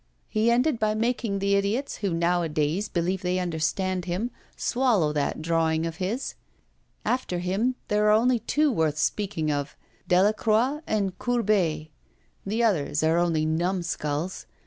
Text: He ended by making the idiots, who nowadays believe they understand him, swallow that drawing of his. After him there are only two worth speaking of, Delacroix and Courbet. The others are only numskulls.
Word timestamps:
He 0.27 0.49
ended 0.49 0.79
by 0.79 0.95
making 0.95 1.37
the 1.37 1.53
idiots, 1.53 1.97
who 1.97 2.11
nowadays 2.11 2.89
believe 2.89 3.21
they 3.21 3.37
understand 3.37 4.05
him, 4.05 4.31
swallow 4.57 5.13
that 5.13 5.43
drawing 5.43 5.85
of 5.85 5.97
his. 5.97 6.33
After 7.05 7.37
him 7.37 7.75
there 7.87 8.07
are 8.07 8.11
only 8.11 8.39
two 8.39 8.71
worth 8.71 8.97
speaking 8.97 9.51
of, 9.51 9.75
Delacroix 10.07 10.79
and 10.87 11.15
Courbet. 11.19 11.89
The 12.47 12.63
others 12.63 13.03
are 13.03 13.19
only 13.19 13.45
numskulls. 13.45 14.47